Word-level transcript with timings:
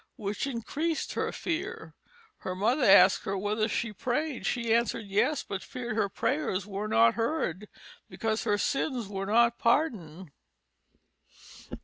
which 0.15 0.47
increas'd 0.47 1.13
her 1.13 1.31
Fear. 1.31 1.93
Her 2.39 2.55
Mother 2.55 2.81
asked 2.85 3.23
her 3.25 3.37
whether 3.37 3.67
she 3.67 3.93
pray'd. 3.93 4.47
She 4.47 4.73
answered 4.73 5.05
Yes, 5.05 5.43
but 5.43 5.61
fear'd 5.63 5.95
her 5.95 6.09
prayers 6.09 6.65
were 6.65 6.87
not 6.87 7.13
heard, 7.13 7.69
because 8.09 8.43
her 8.45 8.57
sins 8.57 9.07
were 9.07 9.27
not 9.27 9.59
pardoned." 9.59 10.31